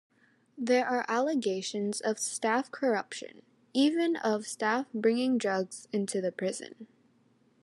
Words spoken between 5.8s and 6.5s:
into the